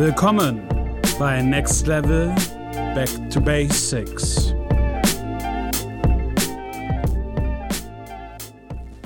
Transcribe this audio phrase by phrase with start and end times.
[0.00, 0.66] Willkommen
[1.18, 2.34] bei Next Level
[2.94, 4.54] Back to Basics.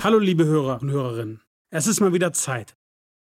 [0.00, 1.40] Hallo liebe Hörer und Hörerinnen.
[1.70, 2.76] Es ist mal wieder Zeit.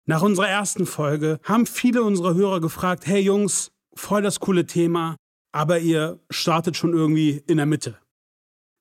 [0.04, 5.16] Nach unserer ersten Folge haben viele unserer Hörer gefragt, hey Jungs, voll das coole Thema,
[5.50, 7.98] aber ihr startet schon irgendwie in der Mitte.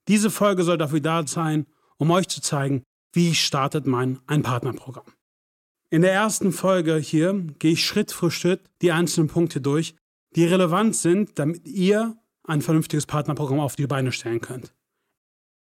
[0.08, 1.66] Diese Folge soll dafür da sein,
[1.98, 5.15] um euch zu zeigen, wie startet man ein Partnerprogramm.
[5.96, 9.96] In der ersten Folge hier gehe ich Schritt für Schritt die einzelnen Punkte durch,
[10.36, 14.76] die relevant sind, damit ihr ein vernünftiges Partnerprogramm auf die Beine stellen könnt.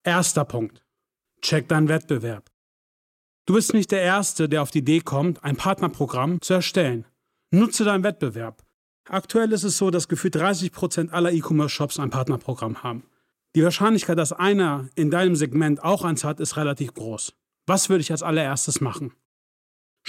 [0.03, 0.83] Erster Punkt.
[1.43, 2.49] Check deinen Wettbewerb.
[3.45, 7.05] Du bist nicht der Erste, der auf die Idee kommt, ein Partnerprogramm zu erstellen.
[7.51, 8.63] Nutze deinen Wettbewerb.
[9.07, 13.03] Aktuell ist es so, dass gefühlt 30% aller E-Commerce-Shops ein Partnerprogramm haben.
[13.55, 17.35] Die Wahrscheinlichkeit, dass einer in deinem Segment auch eins hat, ist relativ groß.
[17.67, 19.13] Was würde ich als allererstes machen?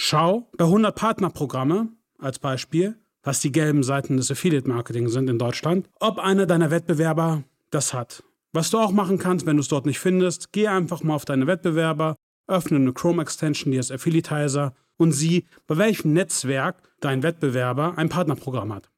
[0.01, 5.89] Schau bei 100 Partnerprogramme als Beispiel, was die gelben Seiten des Affiliate-Marketing sind in Deutschland,
[5.99, 8.23] ob einer deiner Wettbewerber das hat.
[8.53, 11.25] Was du auch machen kannst, wenn du es dort nicht findest, geh einfach mal auf
[11.25, 12.15] deine Wettbewerber,
[12.47, 18.73] öffne eine Chrome-Extension, die ist Affiliatizer und sieh, bei welchem Netzwerk dein Wettbewerber ein Partnerprogramm
[18.73, 18.89] hat.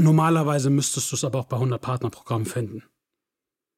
[0.00, 2.82] Normalerweise müsstest du es aber auch bei 100 Partnerprogrammen finden.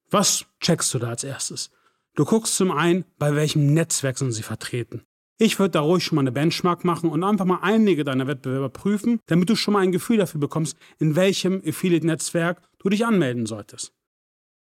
[0.09, 1.71] Was checkst du da als erstes?
[2.15, 5.05] Du guckst zum einen, bei welchem Netzwerk sind sie vertreten.
[5.43, 8.69] Ich würde da ruhig schon mal eine Benchmark machen und einfach mal einige deiner Wettbewerber
[8.69, 13.47] prüfen, damit du schon mal ein Gefühl dafür bekommst, in welchem Affiliate-Netzwerk du dich anmelden
[13.47, 13.95] solltest.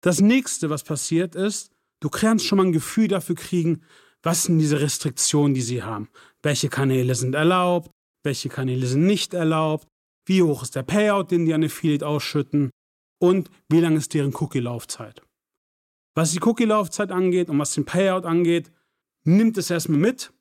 [0.00, 3.82] Das nächste, was passiert ist, du kannst schon mal ein Gefühl dafür kriegen,
[4.22, 6.08] was sind diese Restriktionen, die sie haben.
[6.42, 7.90] Welche Kanäle sind erlaubt,
[8.24, 9.86] welche Kanäle sind nicht erlaubt,
[10.26, 12.70] wie hoch ist der Payout, den die an Affiliate ausschütten
[13.20, 15.20] und wie lang ist deren Cookie-Laufzeit.
[16.14, 18.72] Was die Cookie-Laufzeit angeht und was den Payout angeht,
[19.24, 20.32] nimmt es erstmal mit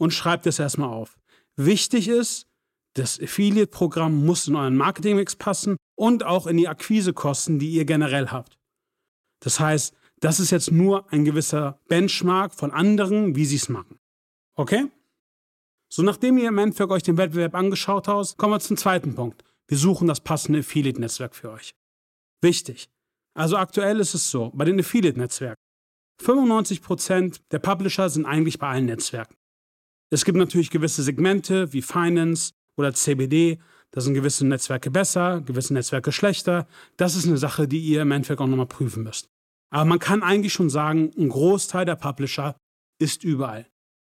[0.00, 1.18] und schreibt es erstmal auf.
[1.56, 2.46] Wichtig ist,
[2.94, 8.28] das Affiliate-Programm muss in euren Marketingmix passen und auch in die Akquisekosten, die ihr generell
[8.28, 8.58] habt.
[9.40, 13.98] Das heißt, das ist jetzt nur ein gewisser Benchmark von anderen, wie sie es machen.
[14.54, 14.86] Okay?
[15.92, 19.44] So, nachdem ihr im Endeffekt euch den Wettbewerb angeschaut habt, kommen wir zum zweiten Punkt.
[19.68, 21.74] Wir suchen das passende Affiliate-Netzwerk für euch.
[22.40, 22.88] Wichtig.
[23.34, 25.60] Also aktuell ist es so, bei den Affiliate-Netzwerken.
[26.22, 29.36] 95% der Publisher sind eigentlich bei allen Netzwerken.
[30.10, 33.58] Es gibt natürlich gewisse Segmente wie Finance oder CBD.
[33.92, 36.66] Da sind gewisse Netzwerke besser, gewisse Netzwerke schlechter.
[36.96, 39.28] Das ist eine Sache, die ihr im Endeffekt auch nochmal prüfen müsst.
[39.72, 42.56] Aber man kann eigentlich schon sagen, ein Großteil der Publisher
[42.98, 43.66] ist überall.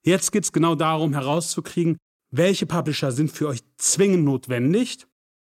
[0.04, 1.98] Jetzt geht es genau darum herauszukriegen,
[2.32, 5.06] welche Publisher sind für euch zwingend notwendig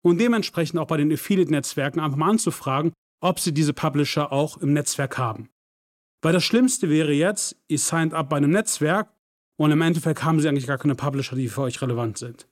[0.03, 4.73] und dementsprechend auch bei den Affiliate-Netzwerken einfach mal anzufragen, ob sie diese Publisher auch im
[4.73, 5.49] Netzwerk haben.
[6.23, 9.13] Weil das Schlimmste wäre jetzt, ihr signed up bei einem Netzwerk
[9.61, 12.47] und im Endeffekt haben sie eigentlich gar keine Publisher, die für euch relevant sind.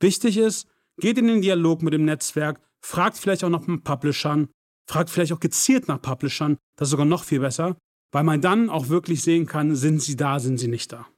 [0.00, 4.48] Wichtig ist, geht in den Dialog mit dem Netzwerk, fragt vielleicht auch noch nach Publishern,
[4.88, 7.76] fragt vielleicht auch gezielt nach Publishern, das ist sogar noch viel besser,
[8.12, 11.08] weil man dann auch wirklich sehen kann, sind sie da, sind sie nicht da.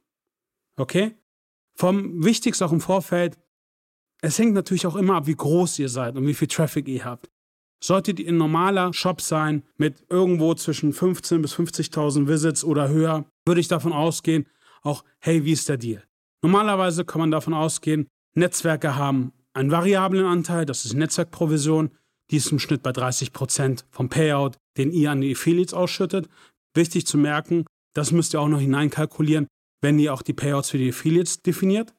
[0.75, 1.13] Okay?
[1.75, 3.37] Vom Wichtigsten auch im Vorfeld,
[4.23, 7.05] es hängt natürlich auch immer ab, wie groß ihr seid und wie viel Traffic ihr
[7.05, 7.29] habt.
[7.79, 13.25] Solltet ihr ein normaler Shop sein mit irgendwo zwischen 15.000 bis 50.000 Visits oder höher,
[13.45, 14.47] würde ich davon ausgehen,
[14.87, 16.03] auch, hey, wie ist der Deal?
[16.41, 21.91] Normalerweise kann man davon ausgehen, Netzwerke haben einen variablen Anteil, das ist Netzwerkprovision,
[22.29, 26.27] die ist im Schnitt bei 30% vom Payout, den ihr an die Affiliates ausschüttet.
[26.75, 27.65] Wichtig zu merken,
[27.95, 29.47] das müsst ihr auch noch hineinkalkulieren,
[29.81, 31.93] wenn ihr auch die Payouts für die Affiliates definiert.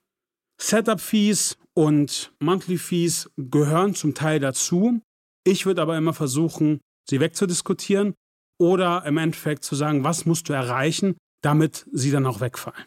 [0.60, 5.00] Setup-Fees und Monthly-Fees gehören zum Teil dazu.
[5.44, 8.14] Ich würde aber immer versuchen, sie wegzudiskutieren
[8.60, 12.86] oder im Endeffekt zu sagen, was musst du erreichen, damit sie dann auch wegfallen.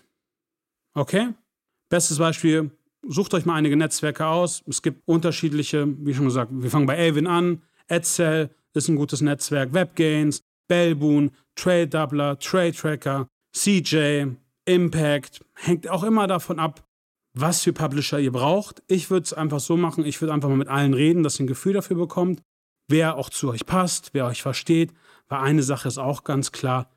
[0.93, 1.33] Okay?
[1.89, 2.71] Bestes Beispiel,
[3.07, 4.63] sucht euch mal einige Netzwerke aus.
[4.67, 7.61] Es gibt unterschiedliche, wie schon gesagt, wir fangen bei Elvin an.
[7.87, 14.27] Edsel ist ein gutes Netzwerk, WebGains, Bellboon, Trade Doubler, Trade Tracker, CJ,
[14.65, 15.41] Impact.
[15.55, 16.87] Hängt auch immer davon ab,
[17.33, 18.81] was für Publisher ihr braucht.
[18.87, 21.45] Ich würde es einfach so machen, ich würde einfach mal mit allen reden, dass ihr
[21.45, 22.41] ein Gefühl dafür bekommt,
[22.87, 24.93] wer auch zu euch passt, wer euch versteht.
[25.27, 26.89] Weil eine Sache ist auch ganz klar,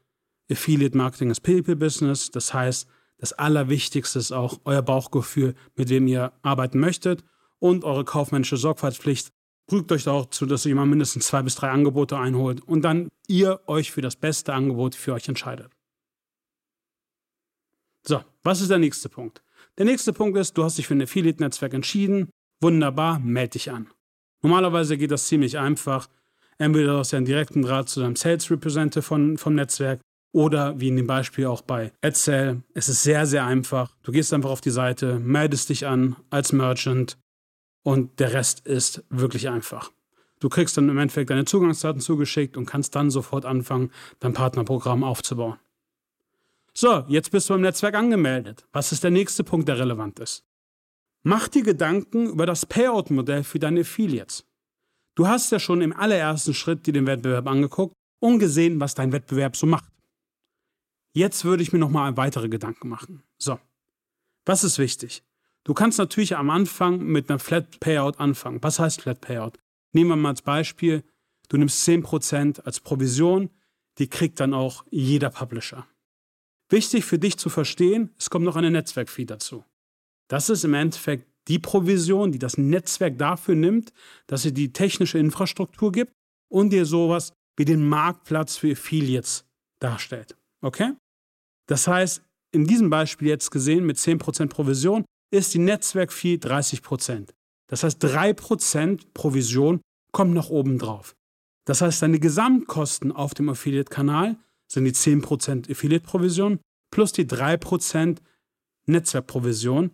[0.50, 2.30] Affiliate Marketing ist People Business.
[2.30, 2.88] Das heißt,
[3.18, 7.24] das Allerwichtigste ist auch euer Bauchgefühl, mit dem ihr arbeiten möchtet
[7.58, 9.32] und eure kaufmännische Sorgfaltspflicht.
[9.66, 13.08] Prüft euch auch zu, dass ihr mal mindestens zwei bis drei Angebote einholt und dann
[13.26, 15.72] ihr euch für das beste Angebot für euch entscheidet.
[18.06, 19.42] So, was ist der nächste Punkt?
[19.78, 22.28] Der nächste Punkt ist, du hast dich für ein Affiliate-Netzwerk entschieden.
[22.60, 23.88] Wunderbar, melde dich an.
[24.42, 26.08] Normalerweise geht das ziemlich einfach.
[26.58, 30.00] Entweder hast du einen direkten Draht zu deinem Sales Representative von, vom Netzwerk
[30.34, 33.94] oder wie in dem Beispiel auch bei AdSale, es ist sehr, sehr einfach.
[34.02, 37.16] Du gehst einfach auf die Seite, meldest dich an als Merchant
[37.84, 39.92] und der Rest ist wirklich einfach.
[40.40, 45.04] Du kriegst dann im Endeffekt deine Zugangsdaten zugeschickt und kannst dann sofort anfangen, dein Partnerprogramm
[45.04, 45.58] aufzubauen.
[46.74, 48.66] So, jetzt bist du im Netzwerk angemeldet.
[48.72, 50.44] Was ist der nächste Punkt, der relevant ist?
[51.22, 54.44] Mach dir Gedanken über das Payout-Modell für deine Affiliates.
[55.14, 59.12] Du hast ja schon im allerersten Schritt dir den Wettbewerb angeguckt und gesehen, was dein
[59.12, 59.93] Wettbewerb so macht.
[61.16, 63.22] Jetzt würde ich mir nochmal weitere Gedanken machen.
[63.38, 63.60] So,
[64.44, 65.22] was ist wichtig?
[65.62, 68.62] Du kannst natürlich am Anfang mit einer Flat Payout anfangen.
[68.62, 69.58] Was heißt Flat Payout?
[69.92, 71.04] Nehmen wir mal als Beispiel,
[71.48, 73.48] du nimmst 10% als Provision,
[73.98, 75.86] die kriegt dann auch jeder Publisher.
[76.68, 79.64] Wichtig für dich zu verstehen, es kommt noch eine Netzwerkfee dazu.
[80.28, 83.92] Das ist im Endeffekt die Provision, die das Netzwerk dafür nimmt,
[84.26, 86.12] dass sie die technische Infrastruktur gibt
[86.48, 89.44] und dir sowas wie den Marktplatz für Affiliates
[89.78, 90.36] darstellt.
[90.60, 90.94] Okay?
[91.66, 92.22] Das heißt,
[92.52, 97.30] in diesem Beispiel jetzt gesehen mit 10% Provision ist die Netzwerkfee 30%.
[97.68, 99.80] Das heißt, 3% Provision
[100.12, 101.14] kommt noch oben drauf.
[101.66, 104.36] Das heißt, deine Gesamtkosten auf dem Affiliate-Kanal
[104.70, 108.18] sind die 10% Affiliate-Provision plus die 3%
[108.86, 109.90] Netzwerkprovision.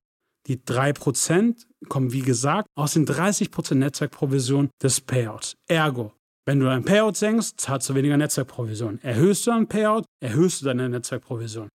[0.46, 5.54] Die 3% kommen, wie gesagt, aus den 30% Netzwerkprovision des Payouts.
[5.68, 6.12] Ergo,
[6.46, 8.98] wenn du dein Payout senkst, zahlst du weniger Netzwerkprovision.
[9.02, 11.68] Erhöhst du dein Payout, erhöhst du deine Netzwerkprovision.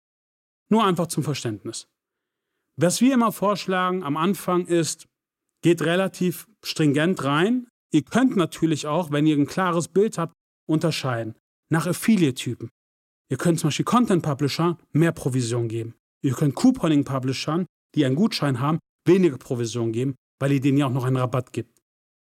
[0.71, 1.87] Nur einfach zum Verständnis.
[2.77, 5.07] Was wir immer vorschlagen am Anfang ist,
[5.63, 7.69] geht relativ stringent rein.
[7.93, 10.35] Ihr könnt natürlich auch, wenn ihr ein klares Bild habt,
[10.69, 11.35] unterscheiden
[11.71, 12.71] nach Affiliate-Typen.
[13.31, 15.95] Ihr könnt zum Beispiel Content-Publishern mehr Provision geben.
[16.23, 20.93] Ihr könnt Couponing-Publishern, die einen Gutschein haben, weniger Provision geben, weil ihr denen ja auch
[20.93, 21.79] noch einen Rabatt gibt.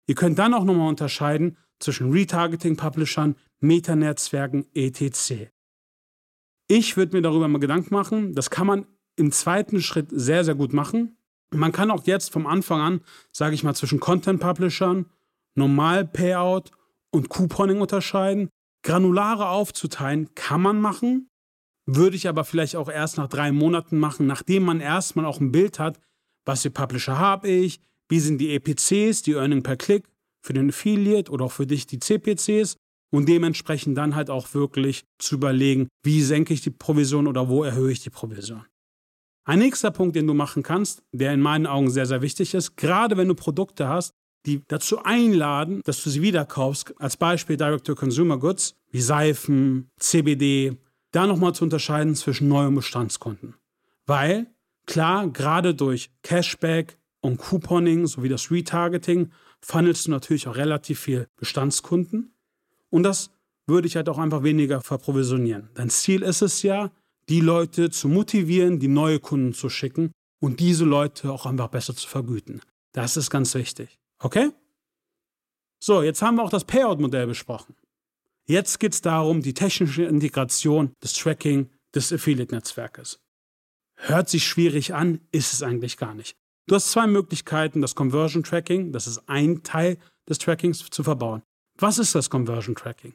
[0.07, 5.51] Ihr könnt dann auch nochmal unterscheiden zwischen Retargeting-Publishern, Metanetzwerken, etc.
[6.67, 8.33] Ich würde mir darüber mal Gedanken machen.
[8.33, 11.17] Das kann man im zweiten Schritt sehr, sehr gut machen.
[11.51, 13.01] Man kann auch jetzt vom Anfang an,
[13.31, 15.05] sage ich mal, zwischen Content-Publishern,
[15.55, 16.71] Normal-Payout
[17.11, 18.49] und Couponing unterscheiden.
[18.81, 21.29] Granulare aufzuteilen kann man machen,
[21.85, 25.51] würde ich aber vielleicht auch erst nach drei Monaten machen, nachdem man erstmal auch ein
[25.51, 25.99] Bild hat,
[26.45, 30.05] was für Publisher habe ich, wie sind die EPCs, die Earning per Klick
[30.43, 32.75] für den Affiliate oder auch für dich die CPCs
[33.11, 37.63] und dementsprechend dann halt auch wirklich zu überlegen, wie senke ich die Provision oder wo
[37.63, 38.65] erhöhe ich die Provision.
[39.45, 42.77] Ein nächster Punkt, den du machen kannst, der in meinen Augen sehr, sehr wichtig ist,
[42.77, 44.13] gerade wenn du Produkte hast,
[44.45, 50.77] die dazu einladen, dass du sie wieder kaufst, als Beispiel Direct-to-Consumer Goods, wie Seifen, CBD,
[51.11, 53.55] da nochmal zu unterscheiden zwischen Neu- und Bestandskunden.
[54.05, 54.47] Weil,
[54.85, 59.31] klar, gerade durch Cashback und Couponing sowie das Retargeting
[59.63, 62.35] funnelst du natürlich auch relativ viel Bestandskunden.
[62.89, 63.31] Und das
[63.65, 65.69] würde ich halt auch einfach weniger verprovisionieren.
[65.73, 66.91] Dein Ziel ist es ja,
[67.29, 70.11] die Leute zu motivieren, die neue Kunden zu schicken
[70.41, 72.61] und diese Leute auch einfach besser zu vergüten.
[72.91, 73.97] Das ist ganz wichtig.
[74.19, 74.51] Okay?
[75.79, 77.75] So, jetzt haben wir auch das Payout-Modell besprochen.
[78.45, 83.19] Jetzt geht es darum, die technische Integration des Tracking des Affiliate-Netzwerkes.
[83.95, 86.35] Hört sich schwierig an, ist es eigentlich gar nicht.
[86.65, 89.97] Du hast zwei Möglichkeiten, das Conversion Tracking, das ist ein Teil
[90.29, 91.43] des Trackings, zu verbauen.
[91.77, 93.13] Was ist das Conversion Tracking?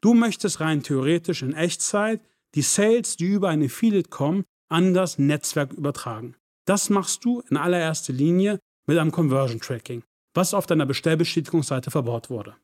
[0.00, 2.20] Du möchtest rein theoretisch in Echtzeit
[2.54, 6.36] die Sales, die über eine Affiliate kommen, an das Netzwerk übertragen.
[6.66, 12.30] Das machst du in allererster Linie mit einem Conversion Tracking, was auf deiner Bestellbestätigungsseite verbaut
[12.30, 12.54] wurde.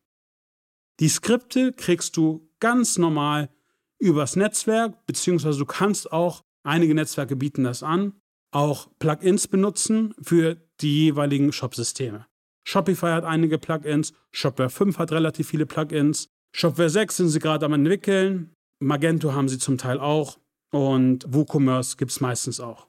[1.01, 3.51] Die Skripte kriegst du ganz normal
[3.99, 8.13] übers Netzwerk, beziehungsweise du kannst auch, einige Netzwerke bieten das an,
[8.55, 12.27] auch Plugins benutzen für die jeweiligen Shop-Systeme.
[12.67, 17.67] Shopify hat einige Plugins, Shopware 5 hat relativ viele Plugins, Shopware 6 sind sie gerade
[17.67, 20.39] am entwickeln, Magento haben sie zum Teil auch
[20.71, 22.87] und WooCommerce gibt es meistens auch.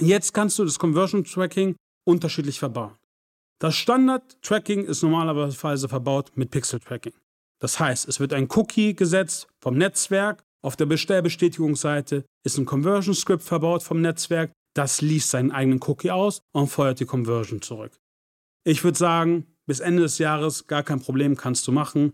[0.00, 2.96] Jetzt kannst du das Conversion Tracking unterschiedlich verbauen.
[3.60, 7.12] Das Standard-Tracking ist normalerweise verbaut mit Pixel-Tracking.
[7.60, 10.42] Das heißt, es wird ein Cookie gesetzt vom Netzwerk.
[10.62, 14.50] Auf der Bestellbestätigungsseite ist ein Conversion-Script verbaut vom Netzwerk.
[14.74, 18.00] Das liest seinen eigenen Cookie aus und feuert die Conversion zurück.
[18.64, 22.12] Ich würde sagen, bis Ende des Jahres gar kein Problem kannst du machen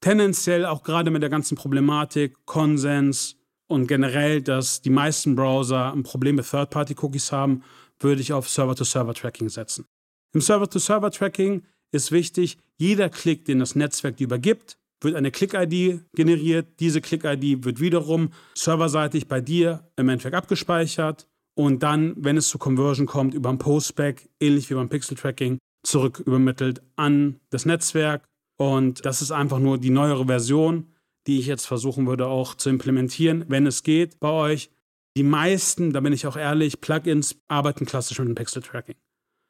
[0.00, 3.36] tendenziell auch gerade mit der ganzen Problematik, Konsens
[3.68, 7.62] und generell, dass die meisten Browser ein Problem mit Third-Party-Cookies haben,
[8.00, 9.86] würde ich auf Server-to-Server-Tracking setzen.
[10.34, 11.62] Im Server-to-Server-Tracking
[11.92, 16.80] ist wichtig, jeder Klick, den das Netzwerk dir übergibt, wird eine Click-ID generiert.
[16.80, 21.26] Diese Click-ID wird wiederum serverseitig bei dir im Endeffekt abgespeichert
[21.60, 26.18] und dann, wenn es zur Conversion kommt, über ein Postback, ähnlich wie beim Pixel-Tracking, zurück
[26.20, 28.24] übermittelt an das Netzwerk
[28.56, 30.94] und das ist einfach nur die neuere Version,
[31.26, 34.70] die ich jetzt versuchen würde auch zu implementieren, wenn es geht bei euch.
[35.18, 38.96] Die meisten, da bin ich auch ehrlich, Plugins arbeiten klassisch mit dem Pixel-Tracking.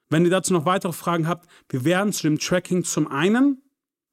[0.09, 3.63] Wenn ihr dazu noch weitere Fragen habt, wir werden zu dem Tracking zum einen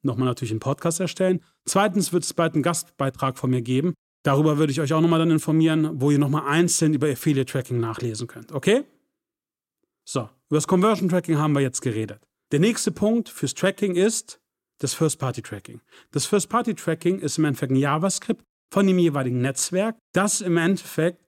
[0.03, 1.41] nochmal natürlich einen Podcast erstellen.
[1.65, 3.95] Zweitens wird es bald einen Gastbeitrag von mir geben.
[4.27, 7.79] Darüber würde ich euch auch nochmal dann informieren, wo ihr nochmal einzeln über Affiliate Tracking
[7.79, 8.51] nachlesen könnt.
[8.51, 8.83] Okay?
[10.03, 12.19] So, über das Conversion Tracking haben wir jetzt geredet.
[12.51, 14.41] Der nächste Punkt fürs Tracking ist
[14.79, 15.79] das First-Party-Tracking.
[16.11, 21.23] Das First-Party-Tracking ist im Endeffekt ein JavaScript von dem jeweiligen Netzwerk, das im Endeffekt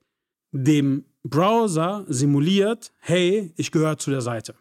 [0.52, 4.56] dem Browser simuliert, hey, ich gehöre zu der Seite.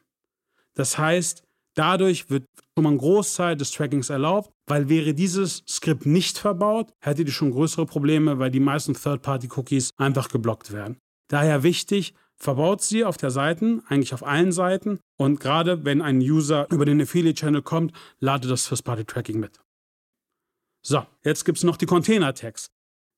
[0.76, 1.44] Das heißt,
[1.80, 2.46] dadurch wird
[2.76, 7.34] schon mal ein Großteil des Trackings erlaubt, weil wäre dieses Skript nicht verbaut, hättet ihr
[7.34, 10.98] schon größere Probleme, weil die meisten Third-Party-Cookies einfach geblockt werden.
[11.30, 15.00] Daher wichtig, verbaut sie auf der Seite, eigentlich auf allen Seiten.
[15.18, 19.60] Und gerade wenn ein User über den Affiliate-Channel kommt, ladet das First-Party-Tracking mit.
[20.86, 22.68] So, jetzt gibt es noch die Container-Tags.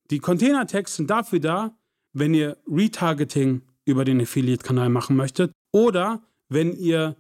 [0.10, 1.77] Die Container-Tags sind dafür da,
[2.13, 7.15] wenn ihr Retargeting über den Affiliate-Kanal machen möchtet oder wenn ihr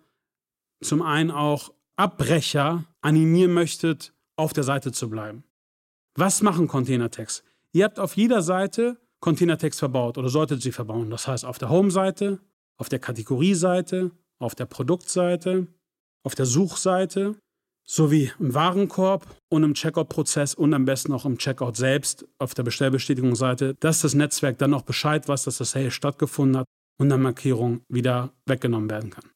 [0.81, 5.43] zum einen auch Abbrecher animieren möchtet, auf der Seite zu bleiben.
[6.15, 7.43] Was machen Container-Tags?
[7.73, 11.09] Ihr habt auf jeder Seite Container-Tags verbaut oder solltet sie verbauen.
[11.09, 12.39] Das heißt auf der Home-Seite,
[12.77, 15.67] auf der Kategorie-Seite, auf der Produktseite,
[16.23, 17.35] auf der Suchseite
[17.85, 22.63] sowie im Warenkorb und im Checkout-Prozess und am besten auch im Checkout selbst auf der
[22.63, 26.65] Bestellbestätigungsseite, dass das Netzwerk dann auch Bescheid weiß, dass das Sale stattgefunden hat
[26.97, 29.30] und eine Markierung wieder weggenommen werden kann.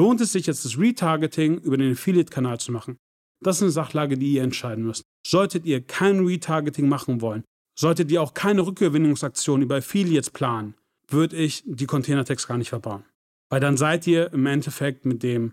[0.00, 2.96] Lohnt es sich jetzt das Retargeting über den Affiliate-Kanal zu machen?
[3.44, 5.02] Das ist eine Sachlage, die ihr entscheiden müsst.
[5.26, 7.44] Solltet ihr kein Retargeting machen wollen,
[7.78, 10.72] solltet ihr auch keine Rückgewinnungsaktion über Affiliates planen,
[11.06, 13.04] würde ich die Container-Tags gar nicht verbauen.
[13.50, 15.52] Weil dann seid ihr im Endeffekt mit dem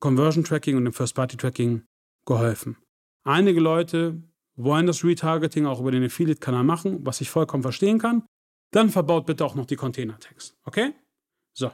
[0.00, 1.86] Conversion Tracking und dem First Party Tracking
[2.26, 2.76] geholfen.
[3.24, 4.22] Einige Leute
[4.56, 8.26] wollen das Retargeting auch über den Affiliate-Kanal machen, was ich vollkommen verstehen kann.
[8.70, 10.58] Dann verbaut bitte auch noch die Container-Tags.
[10.64, 10.92] Okay?
[11.54, 11.70] So.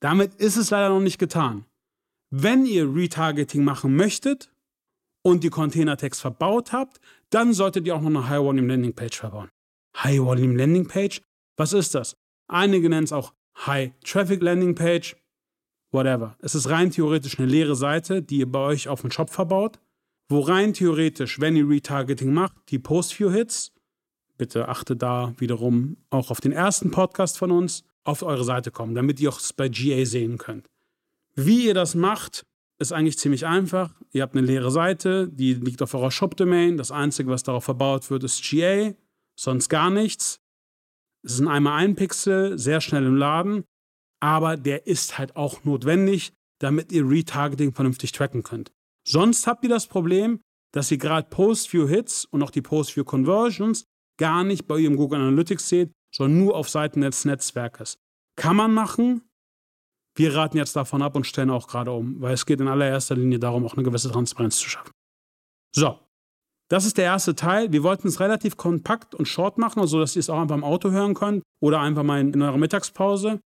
[0.00, 1.66] Damit ist es leider noch nicht getan.
[2.30, 4.52] Wenn ihr Retargeting machen möchtet
[5.22, 9.50] und die Container-Tags verbaut habt, dann solltet ihr auch noch eine High-Volume Landing Page verbauen.
[9.96, 11.20] High-Volume Landing Page?
[11.56, 12.16] Was ist das?
[12.48, 13.34] Einige nennen es auch
[13.66, 15.16] High Traffic Landing Page
[15.92, 16.36] whatever.
[16.40, 19.78] Es ist rein theoretisch eine leere Seite, die ihr bei euch auf dem Shop verbaut,
[20.28, 23.72] wo rein theoretisch, wenn ihr Retargeting macht, die Post-View-Hits,
[24.38, 28.94] bitte achtet da wiederum auch auf den ersten Podcast von uns, auf eure Seite kommen,
[28.94, 30.66] damit ihr auch es bei GA sehen könnt.
[31.34, 32.44] Wie ihr das macht,
[32.78, 33.94] ist eigentlich ziemlich einfach.
[34.12, 36.76] Ihr habt eine leere Seite, die liegt auf eurer Shop-Domain.
[36.76, 38.92] Das Einzige, was darauf verbaut wird, ist GA,
[39.38, 40.40] sonst gar nichts.
[41.22, 43.64] Es ist ein einmal ein Pixel, sehr schnell im Laden
[44.20, 48.70] aber der ist halt auch notwendig, damit ihr Retargeting vernünftig tracken könnt.
[49.06, 50.40] Sonst habt ihr das Problem,
[50.72, 53.86] dass ihr gerade Post-View-Hits und auch die Post-View-Conversions
[54.18, 57.98] gar nicht bei eurem Google Analytics seht, sondern nur auf Seiten des Netzwerkes.
[58.36, 59.22] Kann man machen.
[60.14, 63.14] Wir raten jetzt davon ab und stellen auch gerade um, weil es geht in allererster
[63.14, 64.92] Linie darum, auch eine gewisse Transparenz zu schaffen.
[65.74, 65.98] So,
[66.68, 67.72] das ist der erste Teil.
[67.72, 70.90] Wir wollten es relativ kompakt und short machen, sodass ihr es auch einfach im Auto
[70.90, 73.40] hören könnt oder einfach mal in eurer Mittagspause.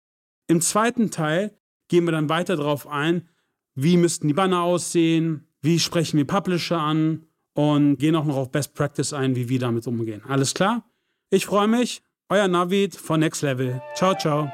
[0.48, 1.58] Im zweiten Teil
[1.90, 3.30] gehen wir dann weiter darauf ein,
[3.76, 8.52] wie müssten die Banner aussehen, wie sprechen wir Publisher an und gehen auch noch auf
[8.52, 10.22] Best Practice ein, wie wir damit umgehen.
[10.28, 10.90] Alles klar?
[11.30, 12.04] Ich freue mich.
[12.30, 13.82] Euer Navid von Next Level.
[13.96, 14.52] Ciao, ciao.